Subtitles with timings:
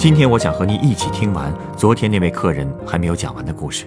[0.00, 3.84] 今天我想和你一起听完昨天那位客人还没有讲完的故事。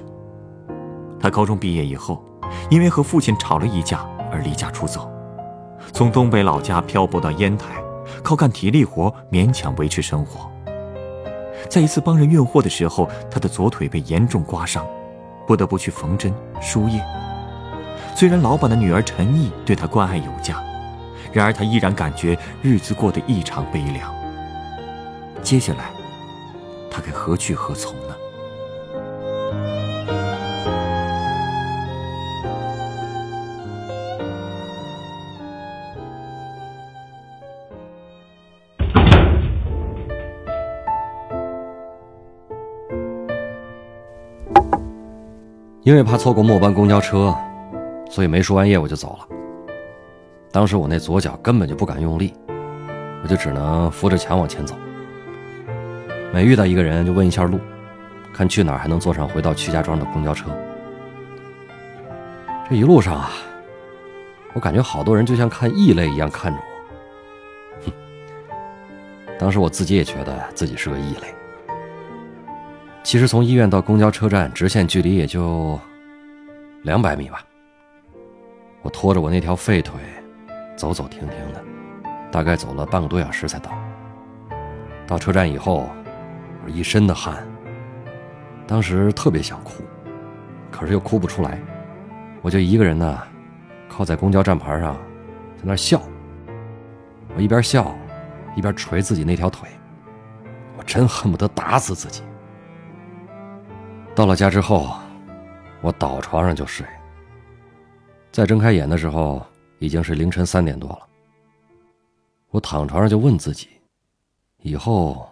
[1.20, 2.24] 他高中毕业以后，
[2.70, 5.12] 因为和父亲吵了一架而离家出走，
[5.92, 7.82] 从东北老家漂泊到烟台，
[8.22, 10.48] 靠干体力活勉强维持生活。
[11.68, 14.86] 在一次帮人运货的时候，他的左腿被严重刮伤，
[15.48, 17.04] 不得不去缝针输液。
[18.16, 20.64] 虽然老板的女儿陈毅对他关爱有加，
[21.32, 24.14] 然而他依然感觉日子过得异常悲凉。
[25.42, 25.92] 接下来。
[26.94, 28.16] 他该何去何从呢？
[45.82, 47.36] 因为怕错过末班公交车，
[48.10, 49.28] 所以没输完液我就走了。
[50.50, 52.34] 当时我那左脚根本就不敢用力，
[53.22, 54.76] 我就只能扶着墙往前走。
[56.34, 57.60] 每遇到一个人就问一下路，
[58.34, 60.50] 看去哪儿还能坐上回到曲家庄的公交车。
[62.68, 63.30] 这一路上啊，
[64.54, 67.86] 我感觉好多人就像看异类一样看着我。
[67.86, 67.92] 哼，
[69.38, 71.28] 当时我自己也觉得自己是个异类。
[73.04, 75.80] 其实从医院到公交车站直线距离也就
[76.82, 77.46] 两百米吧。
[78.82, 80.02] 我拖着我那条废腿，
[80.76, 81.64] 走走停停的，
[82.32, 83.72] 大概走了半个多小时才到。
[85.06, 85.88] 到车站以后。
[86.66, 87.46] 我一身的汗，
[88.66, 89.84] 当时特别想哭，
[90.72, 91.60] 可是又哭不出来，
[92.42, 93.22] 我就一个人呢，
[93.90, 94.96] 靠在公交站牌上，
[95.58, 96.02] 在那笑。
[97.36, 97.94] 我一边笑，
[98.56, 99.68] 一边捶自己那条腿，
[100.78, 102.24] 我真恨不得打死自己。
[104.16, 104.96] 到了家之后，
[105.82, 106.86] 我倒床上就睡。
[108.32, 109.46] 再睁开眼的时候，
[109.80, 111.00] 已经是凌晨三点多了。
[112.52, 113.68] 我躺床上就问自己，
[114.60, 115.28] 以后。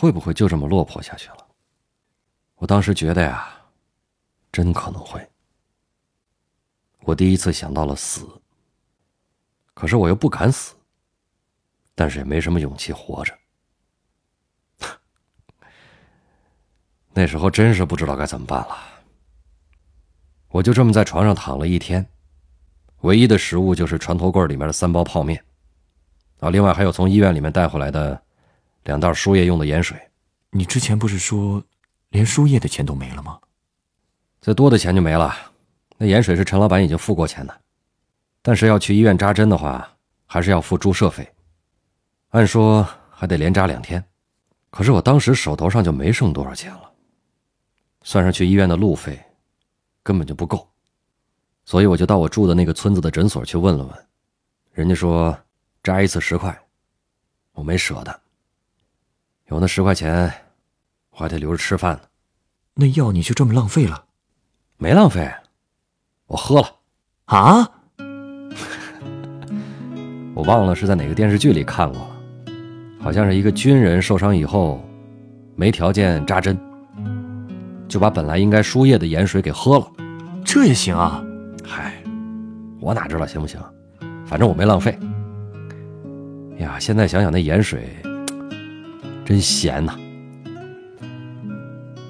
[0.00, 1.46] 会不会就这么落魄下去了？
[2.54, 3.52] 我当时觉得呀，
[4.50, 5.20] 真可能会。
[7.00, 8.26] 我第一次想到了死，
[9.74, 10.74] 可是我又不敢死，
[11.94, 13.38] 但是也没什么勇气活着。
[17.12, 18.78] 那时候真是不知道该怎么办了。
[20.48, 22.08] 我就这么在床上躺了一天，
[23.02, 25.44] 唯一的食物就是床头柜里面的三包泡面，
[26.38, 28.22] 啊，另外还有从医院里面带回来的。
[28.84, 30.00] 两袋输液用的盐水，
[30.50, 31.62] 你之前不是说
[32.10, 33.38] 连输液的钱都没了吗？
[34.40, 35.34] 再多的钱就没了。
[35.98, 37.60] 那盐水是陈老板已经付过钱的，
[38.40, 39.86] 但是要去医院扎针的话，
[40.24, 41.30] 还是要付注射费。
[42.30, 44.02] 按说还得连扎两天，
[44.70, 46.90] 可是我当时手头上就没剩多少钱了，
[48.02, 49.22] 算上去医院的路费，
[50.02, 50.66] 根本就不够。
[51.66, 54.06] 所以我就到我住的那个村子的诊所去问了问，
[54.72, 55.38] 人家说
[55.82, 56.58] 扎一次十块，
[57.52, 58.20] 我没舍得。
[59.50, 60.32] 有那十块钱，
[61.10, 62.00] 我还得留着吃饭呢。
[62.74, 64.04] 那药你就这么浪费了？
[64.78, 65.28] 没浪费，
[66.28, 66.68] 我喝了。
[67.24, 67.68] 啊？
[70.34, 72.10] 我忘了是在哪个电视剧里看过了，
[73.00, 74.80] 好像是一个军人受伤以后，
[75.56, 76.56] 没条件扎针，
[77.88, 79.92] 就把本来应该输液的盐水给喝了。
[80.44, 81.24] 这也行啊？
[81.64, 82.00] 嗨，
[82.80, 83.60] 我哪知道行不行？
[84.24, 84.96] 反正我没浪费。
[86.58, 87.88] 呀，现在想想那盐水。
[89.30, 89.92] 真闲呐！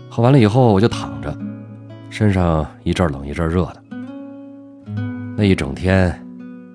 [0.08, 1.36] 喝完了以后，我就躺着，
[2.08, 3.82] 身上一阵冷一阵热的。
[5.36, 6.18] 那一整天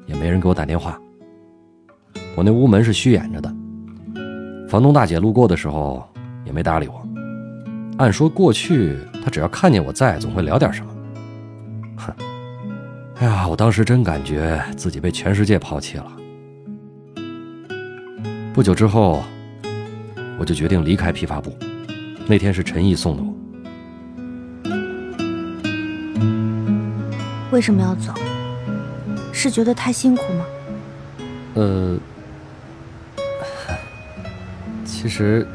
[0.06, 1.02] 也没人给我打电话。
[2.36, 3.52] 我那屋门是虚掩着的，
[4.70, 6.08] 房东大姐路过的时候
[6.46, 7.02] 也没搭理我。
[7.98, 10.92] 按说过去她只要看见我在，总会聊点什么。
[11.98, 12.14] 哼！
[13.16, 16.06] 哎呀，我当时真感觉自己被全世界抛弃了。
[18.54, 19.24] 不久之后。
[20.40, 21.58] 我就决定离开批发部。
[22.28, 23.34] 那天是陈毅送的我。
[27.52, 28.14] 为什么要走？
[29.32, 30.46] 是觉得太辛苦吗？
[31.56, 31.98] 呃，
[34.84, 35.46] 其实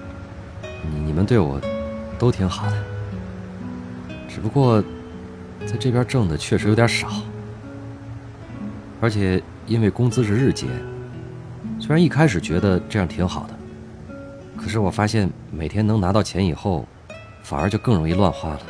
[0.91, 1.61] 你你们对我
[2.19, 2.77] 都挺好的，
[4.29, 4.83] 只不过
[5.67, 7.09] 在这边挣的确实有点少，
[9.01, 10.67] 而且因为工资是日结，
[11.79, 13.60] 虽然一开始觉得这样挺好的。
[14.61, 16.87] 可是我发现，每天能拿到钱以后，
[17.43, 18.61] 反而就更容易乱花了。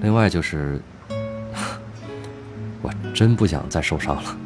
[0.00, 0.80] 另外就是，
[2.80, 4.36] 我真不想再受伤了。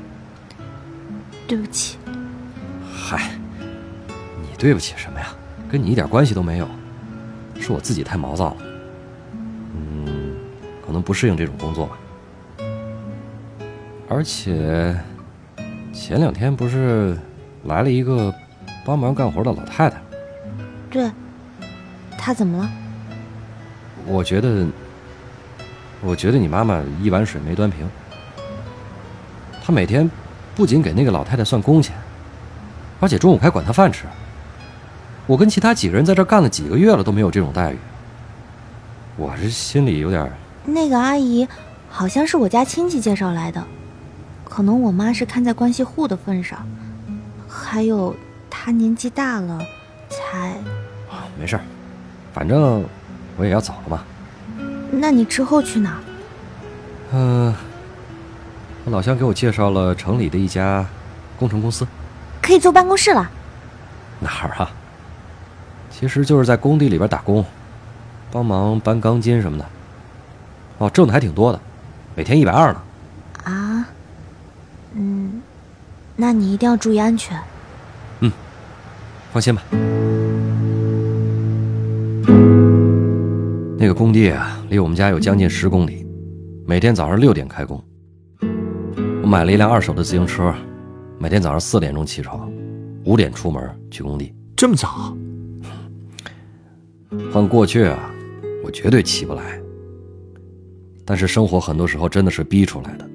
[1.47, 1.97] 对不起。
[2.93, 3.31] 嗨，
[4.41, 5.29] 你对不起什么呀？
[5.71, 6.69] 跟你一点关系都没有，
[7.61, 8.57] 是我自己太毛躁了。
[9.75, 10.35] 嗯，
[10.85, 11.99] 可能不适应这种工作吧。
[14.09, 14.95] 而且，
[15.93, 17.17] 前两天不是
[17.65, 18.35] 来了一个
[18.85, 20.03] 帮忙干活的老太太？
[20.99, 21.11] 对。
[22.19, 22.69] 她怎么了？
[24.05, 24.67] 我觉得，
[26.01, 27.89] 我觉得你妈妈一碗水没端平。
[29.65, 30.11] 她每天
[30.57, 31.95] 不仅给那个老太太算工钱。
[33.01, 34.07] 而且中午还管她饭吃。
[35.29, 37.79] 我跟其他几个人在这干了几个月了，都没有这种待遇。
[39.17, 40.29] 我这心里有点……
[40.65, 41.47] 那个阿姨
[41.89, 43.65] 好像是我家亲戚介绍来的，
[44.45, 46.67] 可能我妈是看在关系户的份上，
[47.49, 48.17] 还有
[48.51, 49.65] 她年纪大了，
[50.09, 50.57] 才……
[51.39, 51.63] 没事儿
[52.33, 52.85] 反正
[53.37, 54.03] 我也要走了嘛。
[54.91, 55.99] 那你之后去哪？
[57.13, 57.55] 嗯，
[58.85, 60.85] 我老乡给我介绍了城里的一家
[61.39, 61.87] 工程公司。
[62.43, 63.31] 可以坐办公室了，
[64.21, 64.71] 哪儿啊？
[65.91, 67.45] 其实就是在工地里边打工，
[68.31, 69.67] 帮忙搬钢筋什么的。
[70.79, 71.61] 哦，挣的还挺多的，
[72.15, 72.83] 每天一百二呢。
[73.45, 73.89] 啊？
[74.95, 75.43] 嗯，
[76.17, 77.39] 那你一定要注意安全。
[78.21, 78.33] 嗯，
[79.33, 79.63] 放心吧。
[83.81, 86.05] 那个工地啊，离我们家有将近十公里，
[86.67, 87.81] 每天早上六点开工。
[89.23, 90.53] 我买了一辆二手的自行车。
[91.17, 92.53] 每天早上四点钟起床，
[93.05, 94.35] 五点出门去工地。
[94.57, 95.17] 这么早？
[97.33, 98.13] 换过去啊，
[98.65, 99.61] 我绝对起不来。
[101.05, 103.09] 但是生活很多时候真的是逼出来的。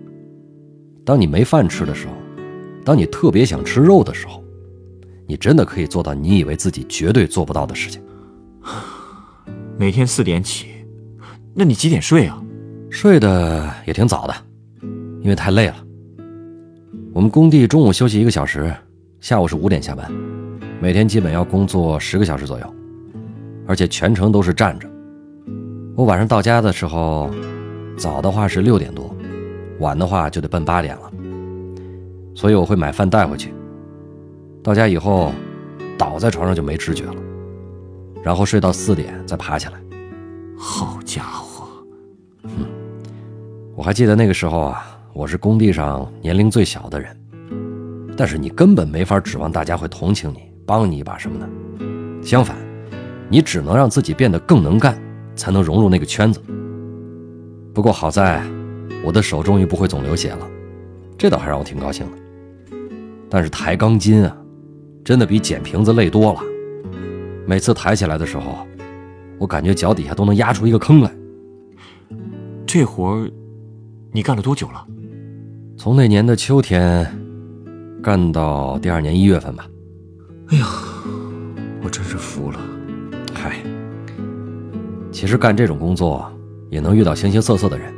[1.03, 2.13] 当你没饭吃的时候，
[2.85, 4.41] 当你特别想吃肉的时候，
[5.27, 8.01] 你真的可以做到你以为自己绝对做不到的事情。
[9.83, 10.67] 每天四点起，
[11.53, 12.41] 那你几点睡啊？
[12.89, 14.33] 睡的也挺早的，
[15.21, 15.75] 因为太累了。
[17.13, 18.73] 我们工地中午休息一个小时，
[19.19, 20.09] 下午是五点下班，
[20.79, 22.75] 每天基本要工作十个小时左右，
[23.67, 24.89] 而且全程都是站着。
[25.97, 27.29] 我晚上到家的时候，
[27.97, 29.13] 早的话是六点多，
[29.79, 31.11] 晚的话就得奔八点了。
[32.33, 33.53] 所以我会买饭带回去。
[34.63, 35.33] 到家以后，
[35.97, 37.15] 倒在床上就没知觉了，
[38.23, 39.73] 然后睡到四点再爬起来。
[40.57, 41.67] 好家伙，
[42.43, 42.49] 哼，
[43.75, 44.89] 我还记得那个时候啊。
[45.15, 47.15] 我是工地上年龄最小的人，
[48.17, 51.47] 但是你根本没法指望大家会同情你、帮你一把什么的。
[52.25, 52.57] 相反，
[53.29, 54.99] 你只能让自己变得更能干，
[55.35, 56.41] 才能融入那个圈子。
[57.75, 58.43] 不过好在，
[59.05, 60.47] 我的手终于不会总流血了，
[61.15, 62.17] 这倒还让我挺高兴的。
[63.29, 64.35] 但是抬钢筋啊，
[65.05, 66.39] 真的比捡瓶子累多了。
[67.45, 68.65] 每次抬起来的时候，
[69.37, 71.11] 我感觉脚底下都能压出一个坑来。
[72.65, 73.31] 这活儿，
[74.11, 74.85] 你干了多久了？
[75.77, 77.05] 从那年的秋天
[78.01, 79.67] 干到第二年一月份吧。
[80.47, 80.65] 哎呀，
[81.83, 82.59] 我真是服了。
[83.33, 83.57] 嗨，
[85.11, 86.31] 其实干这种工作
[86.69, 87.93] 也能遇到形形色色的人，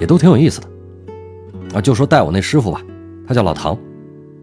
[0.00, 0.68] 也都挺有意思的。
[1.74, 2.82] 啊，就说带我那师傅吧，
[3.26, 3.78] 他叫老唐，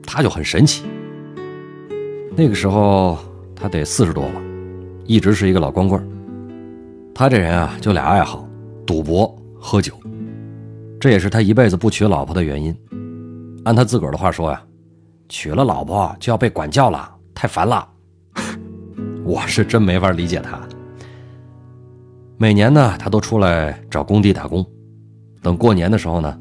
[0.06, 0.84] 他就很神奇。
[2.36, 3.18] 那个时候
[3.62, 4.42] 他得四十多了，
[5.06, 6.04] 一直是一个老光棍
[7.14, 8.48] 他这人啊，就俩爱好：
[8.88, 9.94] 赌博、喝酒。
[11.00, 12.76] 这也是他一辈子不娶老婆的原因。
[13.66, 14.62] 按他自个儿的话说呀，
[15.30, 17.88] 娶了老婆就要被管教了，太烦了。
[19.24, 20.60] 我是真没法理解他。
[22.38, 24.66] 每年呢，他都出来找工地打工，
[25.44, 26.40] 等过年的时候呢，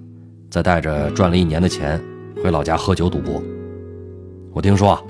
[0.50, 2.00] 再带着赚了一年的钱
[2.42, 3.42] 回老家喝酒赌博。
[4.52, 5.02] 我听说啊，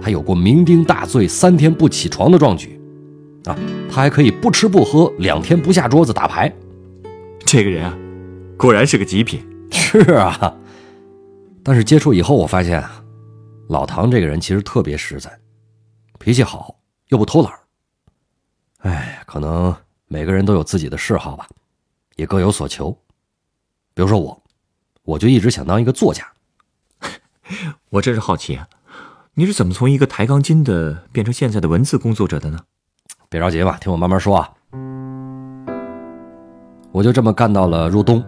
[0.00, 2.80] 他有过酩酊大醉三天不起床的壮举，
[3.44, 3.56] 啊，
[3.90, 6.52] 他还可以不吃不喝两天不下桌子打牌。
[7.44, 7.96] 这个人啊。
[8.56, 10.54] 果然是个极品，是啊。
[11.62, 13.02] 但是接触以后，我发现啊，
[13.68, 15.30] 老唐这个人其实特别实在，
[16.18, 16.76] 脾气好
[17.08, 17.52] 又不偷懒
[18.78, 19.74] 哎，可能
[20.08, 21.48] 每个人都有自己的嗜好吧，
[22.16, 22.90] 也各有所求。
[23.94, 24.42] 比如说我，
[25.02, 26.26] 我就一直想当一个作家。
[27.88, 28.68] 我真是好奇啊，
[29.40, 32.58] 你是怎么从一个抬钢筋的变成现在的文字工作者的呢？
[33.30, 34.50] 别着急吧，听我慢慢说啊。
[36.92, 38.22] 我就这么干到了入冬。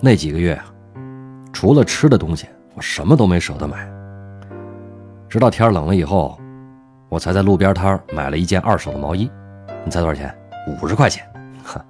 [0.00, 0.60] 那几个月，
[1.52, 3.88] 除了吃的东西，我什么都没舍得买。
[5.28, 6.36] 直到天冷了以后，
[7.08, 9.30] 我才在路边摊买了一件二手的毛衣。
[9.84, 10.36] 你猜多少钱？
[10.66, 11.24] 五十块钱。
[11.62, 11.80] 哼，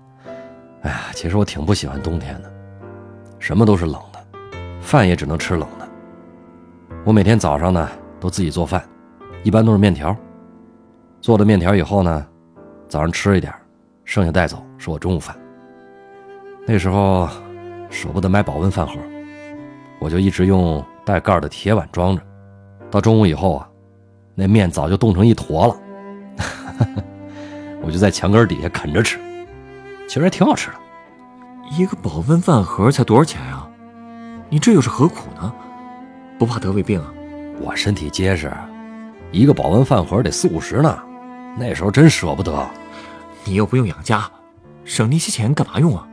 [0.82, 2.52] 哎呀，其实我挺不喜欢冬天的，
[3.38, 4.22] 什么都是冷的，
[4.82, 5.88] 饭也只能吃冷的。
[7.02, 7.88] 我每天早上呢
[8.20, 8.86] 都自己做饭，
[9.42, 10.14] 一般都是面条。
[11.20, 12.26] 做了面条以后呢，
[12.88, 13.52] 早上吃一点，
[14.04, 15.36] 剩下带走是我中午饭。
[16.66, 17.28] 那时候
[17.88, 18.94] 舍不得买保温饭盒，
[19.98, 22.22] 我就一直用带盖的铁碗装着。
[22.90, 23.68] 到中午以后啊，
[24.34, 25.76] 那面早就冻成一坨了，
[27.82, 29.18] 我就在墙根底下啃着吃，
[30.06, 30.76] 其实还挺好吃的。
[31.76, 33.68] 一个保温饭盒才多少钱啊？
[34.48, 35.52] 你这又是何苦呢？
[36.38, 37.12] 不怕得胃病啊？
[37.60, 38.50] 我身体结实，
[39.30, 40.98] 一个保温饭盒得四五十呢。
[41.58, 42.68] 那时候真舍不得。
[43.44, 44.28] 你又不用养家，
[44.84, 46.08] 省那些钱干嘛用啊？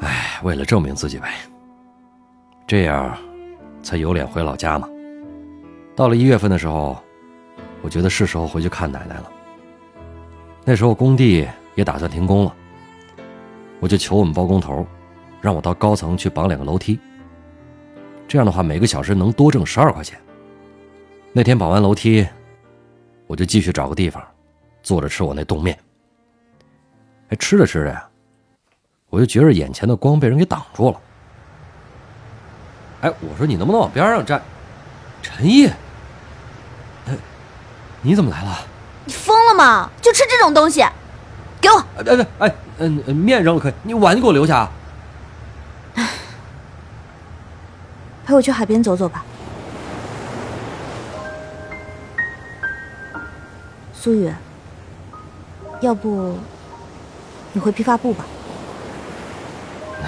[0.00, 1.34] 哎，为了证明自己呗。
[2.66, 3.16] 这样，
[3.82, 4.88] 才有脸回老家嘛。
[5.94, 6.96] 到了一月份的时候，
[7.82, 9.30] 我觉得是时候回去看奶奶了。
[10.64, 12.54] 那时候工地也打算停工了，
[13.80, 14.86] 我就求我们包工头，
[15.40, 16.98] 让我到高层去绑两个楼梯。
[18.26, 20.18] 这样的话，每个小时能多挣十二块钱。
[21.36, 22.24] 那天跑完楼梯，
[23.26, 24.22] 我就继续找个地方，
[24.84, 25.76] 坐着吃我那冻面。
[27.30, 28.08] 哎，吃着吃着呀，
[29.10, 31.00] 我就觉着眼前的光被人给挡住了。
[33.00, 34.40] 哎，我说你能不能往边上站？
[35.22, 37.16] 陈毅，哎，
[38.00, 38.56] 你怎么来了？
[39.04, 39.90] 你疯了吗？
[40.00, 40.84] 就吃这种东西？
[41.60, 41.84] 给我！
[41.96, 44.70] 哎哎哎，嗯，面扔了可以，你碗你给我留下。
[48.24, 49.24] 陪我去海边走走吧，
[54.04, 54.30] 苏雨。
[55.80, 56.36] 要不，
[57.54, 58.26] 你回批发部吧？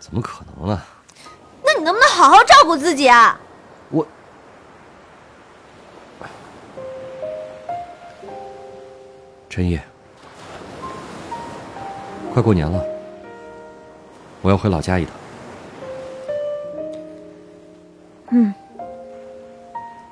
[0.00, 0.82] 怎么可能呢？
[1.64, 3.38] 那你能不能好好照顾自己啊？
[3.90, 4.04] 我，
[9.48, 9.78] 陈毅，
[12.34, 12.84] 快过年了，
[14.42, 15.14] 我要回老家一趟。
[18.32, 18.52] 嗯，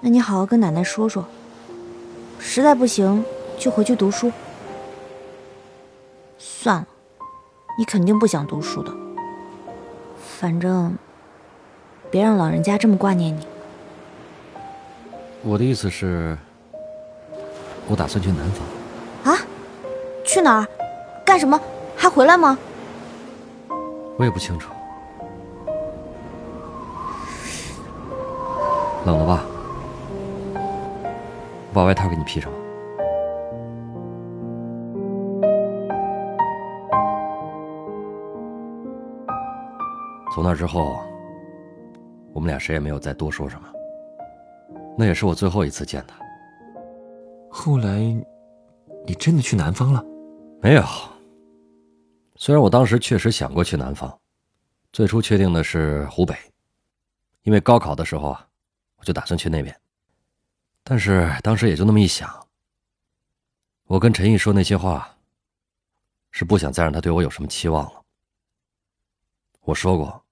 [0.00, 1.24] 那你好好跟奶奶说说，
[2.46, 3.24] 实在不行
[3.58, 4.30] 就回去读书。
[6.38, 6.86] 算了，
[7.78, 8.92] 你肯定不想读书的，
[10.38, 10.94] 反正
[12.10, 13.46] 别让老人家这么挂念你。
[15.42, 16.36] 我的意思是，
[17.88, 19.34] 我打算去南方。
[19.34, 19.40] 啊？
[20.22, 20.68] 去哪儿？
[21.24, 21.58] 干什么？
[21.96, 22.58] 还回来吗？
[24.18, 24.70] 我也不清楚。
[29.06, 29.44] 冷了吧？
[31.74, 32.52] 我把外套给你披上。
[40.32, 41.00] 从那之后，
[42.32, 43.68] 我们俩谁也没有再多说什么。
[44.96, 46.14] 那也是我最后一次见他。
[47.50, 47.98] 后来，
[49.04, 50.00] 你真的去南方了？
[50.62, 50.82] 没有。
[52.36, 54.16] 虽然我当时确实想过去南方，
[54.92, 56.36] 最初确定的是湖北，
[57.42, 58.46] 因为高考的时候啊。
[58.96, 59.76] 我就打算去那边，
[60.86, 62.46] 但是当时也就那么一想。
[63.86, 65.16] 我跟陈毅说那些话，
[66.30, 68.02] 是不想再让他对我有什么期望了。
[69.62, 70.22] 我说过，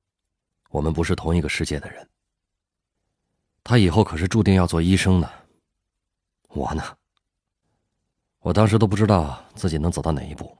[0.68, 2.06] 我们不是同一个世界的人。
[3.64, 5.30] 他以后可是注定要做医生的，
[6.48, 6.82] 我呢，
[8.40, 10.54] 我当时都不知道自己能走到哪一步。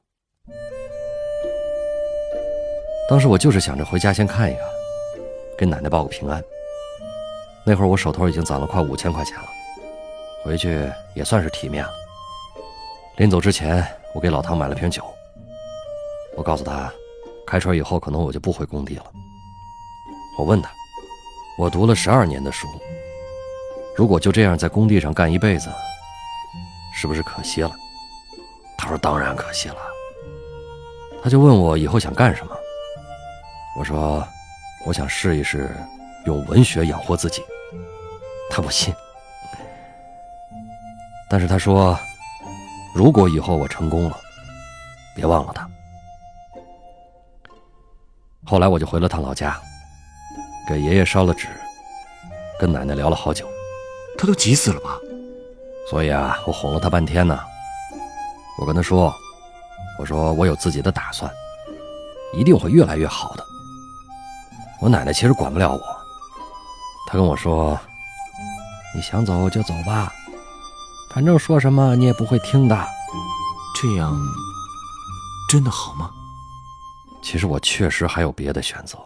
[3.07, 4.63] 当时我就是想着回家先看一看，
[5.57, 6.41] 给奶奶报个平安。
[7.65, 9.49] 那会儿我手头已经攒了快五千块钱了，
[10.43, 11.91] 回去也算是体面了。
[13.17, 15.03] 临走之前，我给老唐买了瓶酒。
[16.35, 16.91] 我告诉他，
[17.45, 19.05] 开春以后可能我就不回工地了。
[20.37, 20.71] 我问他，
[21.57, 22.67] 我读了十二年的书，
[23.95, 25.69] 如果就这样在工地上干一辈子，
[26.95, 27.71] 是不是可惜了？
[28.77, 29.77] 他说当然可惜了。
[31.23, 32.57] 他就问我以后想干什么，
[33.79, 34.27] 我说，
[34.85, 35.69] 我想试一试
[36.25, 37.41] 用文学养活自己。
[38.49, 38.93] 他不信，
[41.33, 41.97] 但是他说
[42.93, 44.15] ：“如果以后我成功了，
[45.15, 45.67] 别忘了他。”
[48.45, 49.59] 后来我就回了趟老家，
[50.67, 51.47] 给爷爷烧了纸，
[52.59, 53.47] 跟奶奶聊了好久。
[54.15, 54.95] 他都急死了吧？
[55.89, 57.39] 所以啊，我哄了他半天呢。
[58.59, 59.11] 我跟他说
[59.97, 61.31] ：“我说我有自己的打算，
[62.37, 63.43] 一定会越来越好的。”
[64.79, 65.81] 我奶奶其实管不了我，
[67.07, 67.75] 她跟我说。
[68.95, 70.13] 你想走就走吧，
[71.13, 72.87] 反正说什么你也不会听的。
[73.79, 74.17] 这样
[75.49, 76.09] 真的好吗？
[77.21, 78.97] 其实我确实还有别的选择。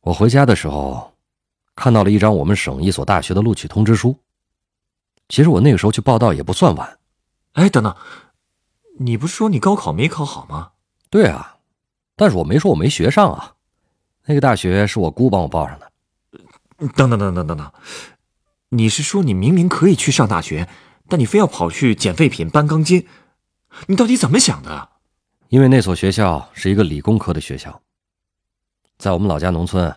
[0.00, 1.12] 我回家的时候，
[1.76, 4.18] 看到了一张我们省一所大学的录取通知书。
[5.28, 6.98] 其实我那个时候去报道也不算晚。
[7.52, 7.94] 哎，等等，
[8.98, 10.70] 你不是说你高考没考好吗？
[11.10, 11.56] 对啊，
[12.16, 13.54] 但是我没说我没学上啊。
[14.24, 15.90] 那个大学是我姑帮我报上的。
[16.96, 17.72] 等等等等等等。
[18.70, 20.68] 你是说你明明可以去上大学，
[21.08, 23.06] 但你非要跑去捡废品搬钢筋，
[23.86, 24.90] 你到底怎么想的？
[25.48, 27.82] 因为那所学校是一个理工科的学校，
[28.96, 29.96] 在我们老家农村，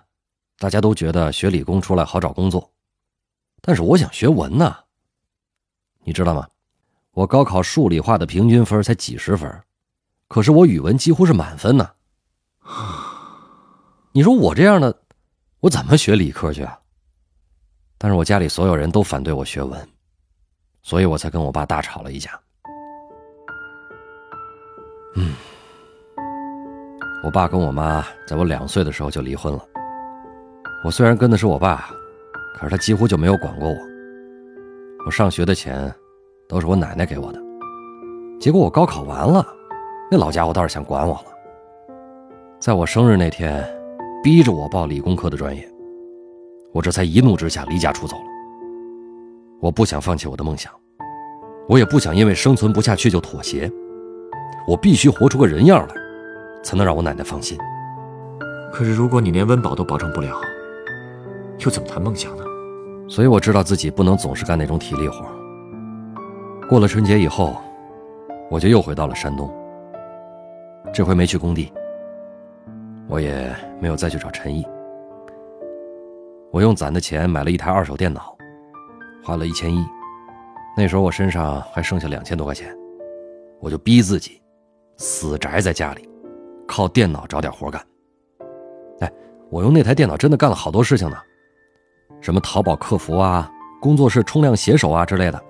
[0.57, 2.71] 大家都觉得学理工出来好找工作，
[3.61, 4.79] 但是我想学文呐。
[6.03, 6.47] 你知道吗？
[7.11, 9.61] 我高考数理化的平均分才几十分，
[10.27, 11.91] 可是我语文几乎是满分呢。
[14.13, 15.03] 你说我这样的，
[15.59, 16.79] 我怎么学理科去啊？
[18.03, 19.79] 但是我家里所有人都反对我学文，
[20.81, 22.37] 所以我才跟我爸大吵了一架。
[25.15, 25.33] 嗯，
[27.23, 29.65] 我爸跟我妈在我两岁的时候就离婚了。
[30.83, 31.91] 我虽然跟的是我爸，
[32.55, 33.77] 可是他几乎就没有管过我。
[35.05, 35.89] 我上学的钱
[36.49, 37.39] 都是我奶奶给我的。
[38.37, 39.47] 结果我高考完了，
[40.11, 41.25] 那老家伙倒是想管我了。
[42.59, 43.65] 在我生日那天，
[44.21, 45.65] 逼着我报理工科的专业，
[46.73, 48.23] 我这才一怒之下离家出走了。
[49.61, 50.73] 我不想放弃我的梦想，
[51.69, 53.71] 我也不想因为生存不下去就妥协。
[54.67, 55.95] 我必须活出个人样来，
[56.63, 57.57] 才能让我奶奶放心。
[58.71, 60.41] 可是，如果你连温饱都保证不了，
[61.59, 62.43] 又怎么谈梦想呢？
[63.07, 65.25] 所以我知道自己不能总是干那种体力活。
[66.67, 67.55] 过了春节以后，
[68.49, 69.53] 我就又回到了山东。
[70.93, 71.71] 这回没去工地，
[73.07, 74.65] 我也没有再去找陈毅。
[76.53, 78.37] 我用攒的钱买了一台二手电脑，
[79.23, 79.83] 花了一千一。
[80.77, 82.71] 那时候我身上还剩下两千多块钱，
[83.59, 84.39] 我就逼自己。
[84.97, 86.07] 死宅在家里，
[86.67, 87.83] 靠电脑找点活干。
[88.99, 89.11] 哎，
[89.49, 91.17] 我用那台电脑真的干了好多事情呢，
[92.21, 95.43] 什么淘宝客服啊、工作室冲量写手啊之类的。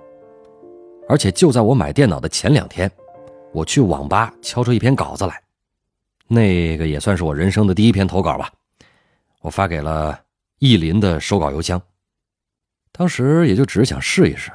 [1.06, 2.90] 而且就在我买电脑的前两天，
[3.52, 5.38] 我去网吧敲出一篇稿子来，
[6.28, 8.50] 那个也算是我人生的第一篇投稿吧。
[9.42, 10.18] 我发给了
[10.58, 11.80] 意林的手稿邮箱，
[12.92, 14.50] 当时也就只是想试一试，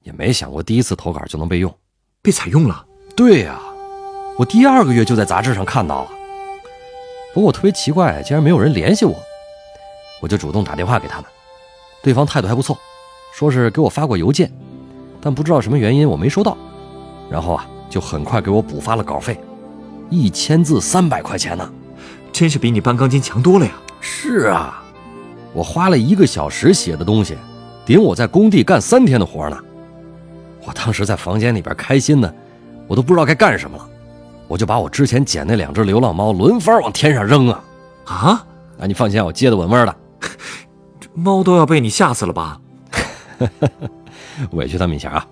[0.00, 1.74] 也没想过第一次投稿就能被用，
[2.22, 2.86] 被采用了。
[3.16, 3.60] 对呀。
[4.36, 6.10] 我第二个月就在杂志上看到了，
[7.34, 9.16] 不过我特别奇怪，竟然没有人联系我，
[10.22, 11.24] 我就主动打电话给他们，
[12.04, 12.78] 对方态度还不错，
[13.34, 14.48] 说是给我发过邮件，
[15.20, 16.56] 但不知道什么原因我没收到，
[17.28, 19.40] 然后啊就很快给我补发了稿费，
[20.08, 21.68] 一千字三百块钱呢，
[22.32, 23.72] 真是比你搬钢筋强多了呀！
[24.00, 24.84] 是啊，
[25.58, 27.36] 我花了一个小时写的东西，
[27.84, 29.58] 顶我在工地干三天的活呢，
[30.64, 32.32] 我当时在房间里边开心的，
[32.86, 33.88] 我都不知道该干什么了。
[34.46, 37.64] 我就把我之前捡那两只流浪猫轮番往天上扔啊！
[38.04, 38.46] 啊！
[38.78, 39.96] 啊，你放心，我接的稳稳的。
[41.00, 42.60] 这猫都要被你吓死了吧？
[44.52, 45.26] 委屈他们一下啊！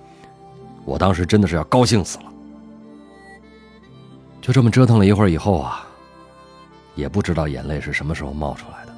[0.85, 2.25] 我当时真的是要高兴死了。
[4.41, 5.87] 就这么折腾了一会儿以后啊，
[6.97, 8.96] 也不知道眼泪是什么时候冒出来的。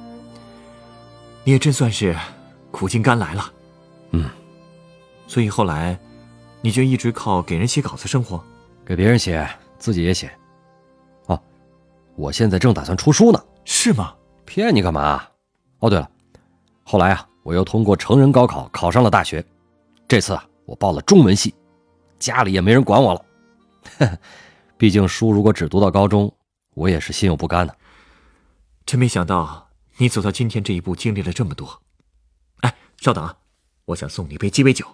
[1.49, 2.15] 你也真算是
[2.69, 3.51] 苦尽甘来了。
[4.11, 4.29] 嗯。
[5.25, 5.97] 所以后来，
[6.61, 8.39] 你就一直靠给人写稿子生活？
[8.85, 9.49] 给别人写。
[9.79, 10.31] 自己也写，
[11.25, 11.41] 哦，
[12.15, 13.43] 我现在正打算出书呢。
[13.65, 14.13] 是吗？
[14.45, 15.23] 骗你干嘛？
[15.79, 16.07] 哦，对了，
[16.83, 19.43] 后来啊，我又通过成人高考考上了大学。
[20.07, 21.55] 这次啊，我报了中文系，
[22.19, 24.19] 家里也没人管我了。
[24.77, 26.31] 毕竟书如果只读到高中，
[26.75, 27.75] 我也是心有不甘的。
[28.85, 29.67] 真没想到
[30.01, 31.81] 你走到今天这一步，经历了这么多。
[32.61, 33.35] 哎，稍等啊，
[33.83, 34.85] 我想送你一杯鸡尾酒。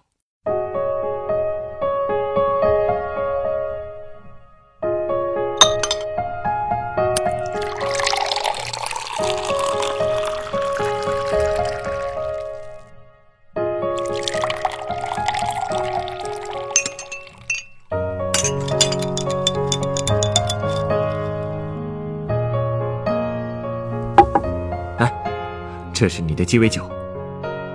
[26.06, 26.88] 这是你的鸡尾酒，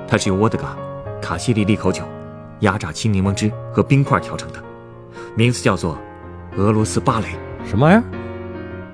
[0.06, 0.76] 它是由沃德嘎、
[1.20, 2.04] 卡西里利口酒、
[2.60, 4.62] 压榨青柠檬汁和冰块调成的，
[5.34, 5.98] 名字叫做
[6.56, 7.26] 俄罗斯芭蕾。
[7.66, 8.04] 什么玩意儿？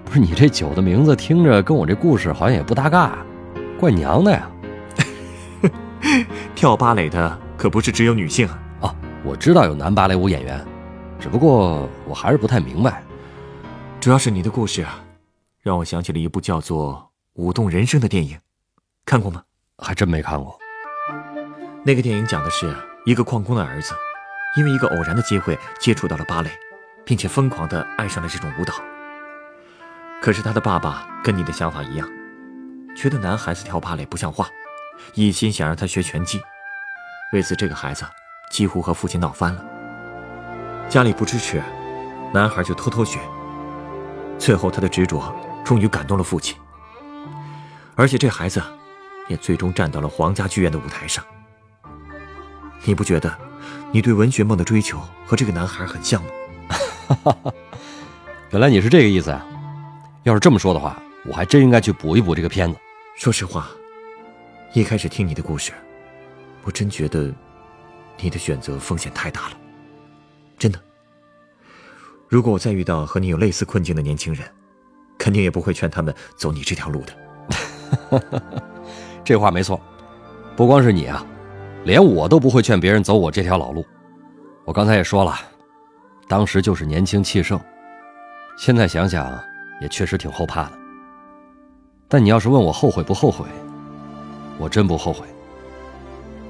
[0.06, 3.18] 不是你这酒的名字听着跟我这故事好像也不搭嘎，
[3.78, 4.50] 怪娘的呀！
[6.56, 8.58] 跳芭蕾的可不是只有女性啊！
[8.80, 10.64] 哦，我知道有男芭蕾舞演员，
[11.20, 13.02] 只不过我还是不太明白。
[14.00, 15.04] 主要是你的故事啊，
[15.60, 16.94] 让我想起了一部叫做
[17.42, 18.38] 《舞动人生》的电影。
[19.06, 19.40] 看过吗？
[19.78, 20.58] 还真没看过。
[21.84, 23.94] 那个电影讲的是一个矿工的儿子，
[24.56, 26.50] 因为一个偶然的机会接触到了芭蕾，
[27.04, 28.74] 并且疯狂的爱上了这种舞蹈。
[30.20, 32.08] 可是他的爸爸跟你的想法一样，
[32.96, 34.48] 觉得男孩子跳芭蕾不像话，
[35.14, 36.42] 一心想让他学拳击。
[37.32, 38.04] 为此，这个孩子
[38.50, 39.64] 几乎和父亲闹翻了。
[40.88, 41.62] 家里不支持，
[42.34, 43.20] 男孩就偷偷学。
[44.36, 45.32] 最后，他的执着
[45.64, 46.58] 终于感动了父亲，
[47.94, 48.60] 而且这孩子。
[49.28, 51.24] 也最终站到了皇家剧院的舞台上。
[52.84, 53.36] 你不觉得，
[53.92, 56.30] 你对文学梦的追求和这个男孩很像吗？
[58.50, 59.44] 原来你是这个意思啊！
[60.22, 62.78] 要是这么说的话，我还真应该去补一补这个片子。
[63.16, 63.68] 说实话，
[64.72, 65.72] 一开始听你的故事，
[66.62, 67.32] 我真觉得
[68.20, 69.58] 你的选择风险太大了，
[70.58, 70.80] 真的。
[72.28, 74.46] 如果我再遇到和你有类似困境的年轻人，
[75.18, 77.12] 肯定也不会劝他们走你这条路的。
[79.26, 79.80] 这话没错，
[80.54, 81.26] 不光是你啊，
[81.82, 83.84] 连我都不会劝别人走我这条老路。
[84.64, 85.34] 我刚才也说了，
[86.28, 87.60] 当时就是年轻气盛，
[88.56, 89.36] 现在想想
[89.80, 90.72] 也确实挺后怕的。
[92.06, 93.44] 但你要是问我后悔不后悔，
[94.58, 95.26] 我真不后悔。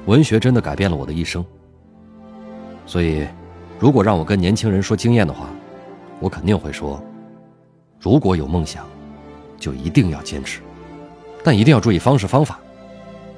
[0.05, 1.43] 文学真的改变了我的一生，
[2.85, 3.27] 所以，
[3.79, 5.49] 如果让我跟年轻人说经验的话，
[6.21, 7.03] 我肯定会说：
[7.99, 8.87] 如果有梦想，
[9.59, 10.61] 就一定要坚持，
[11.43, 12.61] 但一定要注意方式方法。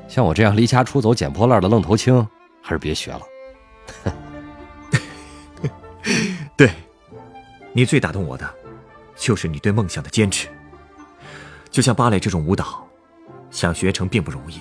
[0.09, 2.27] 像我这样离家出走、捡破烂的愣头青，
[2.63, 3.21] 还是别学了。
[6.57, 6.71] 对，
[7.73, 8.55] 你最打动我的，
[9.17, 10.49] 就是你对梦想的坚持。
[11.71, 12.87] 就像芭蕾这种舞蹈，
[13.51, 14.61] 想学成并不容易。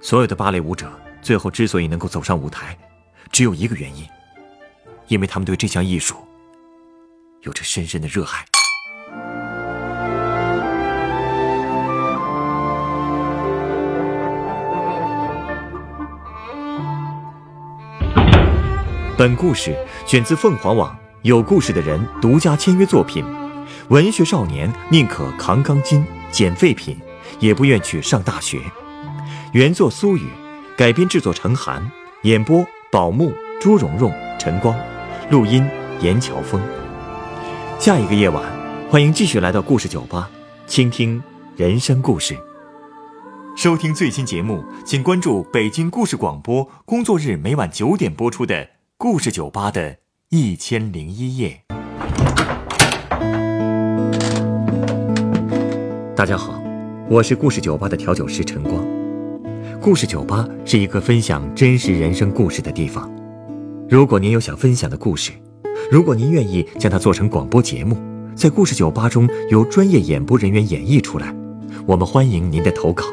[0.00, 0.90] 所有的芭蕾舞者
[1.22, 2.76] 最后之所以能够走上舞台，
[3.30, 4.04] 只有一个原因，
[5.06, 6.16] 因为他们对这项艺术
[7.42, 8.44] 有着深深的热爱。
[19.20, 23.22] 本故事选自凤凰网有故事的人独家签约作品。
[23.90, 26.02] 文学少年宁可扛钢筋
[26.32, 26.96] 捡废品，
[27.38, 28.58] 也不愿去上大学。
[29.52, 30.26] 原作苏雨，
[30.74, 31.86] 改编制作陈寒，
[32.22, 33.30] 演播宝木、
[33.60, 34.74] 朱蓉蓉、陈光，
[35.28, 35.68] 录音
[36.00, 36.58] 严乔峰。
[37.78, 38.42] 下一个夜晚，
[38.88, 40.30] 欢迎继续来到故事酒吧，
[40.66, 41.22] 倾听
[41.56, 42.34] 人生故事。
[43.54, 48.79] 收听最新节目，请关注北京故事广播，工作日每晚九点播出的。
[49.02, 49.96] 故事酒吧的
[50.28, 51.62] 一千零一夜。
[56.14, 56.62] 大家好，
[57.08, 58.86] 我是故事酒吧的调酒师陈光。
[59.80, 63.10] 故事酒吧是一个分享真实人生故事的地方。
[63.88, 65.32] 如果您有想分享的故事，
[65.90, 67.96] 如果您愿意将它做成广播节目，
[68.34, 71.34] 在故事酒吧中由专业演播人员演绎出来，
[71.86, 73.06] 我们欢迎您的投稿。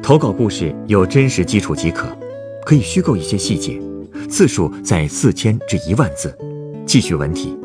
[0.00, 2.06] 投稿故事有真实基础即可，
[2.64, 3.82] 可以虚构一些细节。
[4.28, 6.36] 字数在四千至一万字，
[6.86, 7.56] 记叙文体，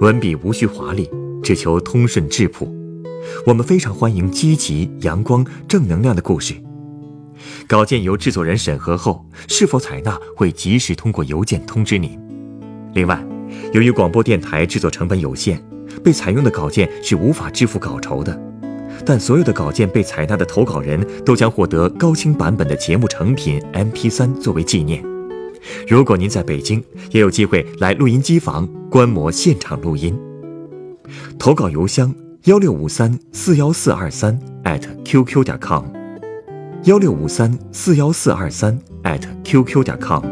[0.00, 1.08] 文笔无需华丽，
[1.42, 2.74] 只求通顺质朴。
[3.46, 6.54] 我们非常欢迎积极、阳光、正能量的故事。
[7.66, 12.18] 稿件由制作人审核后，是否采纳会及时通过邮件通知您。
[12.94, 13.22] 另外，
[13.72, 15.62] 由于广播电台制作成本有限，
[16.02, 18.38] 被采用的稿件是无法支付稿酬的。
[19.04, 25.13] 但所有的稿件被采纳的投稿人都将获得高清版本的节目成品 MP3 作为纪念。
[25.88, 30.18] 如果您在北京，也有机会来录音机房观摩现场录音。
[31.38, 34.38] 投稿邮箱：幺六五三四幺四二三
[35.04, 35.84] @QQ 点 com，
[36.84, 38.78] 幺六五三四幺四二三
[39.44, 40.24] @QQ 点 com。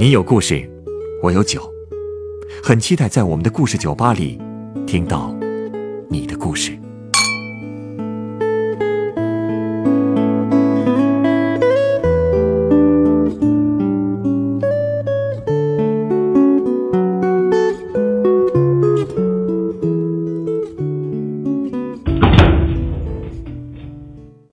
[0.00, 0.68] 你有故事，
[1.22, 1.77] 我有酒。
[2.68, 4.38] 很期待在我们的故事酒吧里
[4.86, 5.34] 听到
[6.10, 6.78] 你的故事。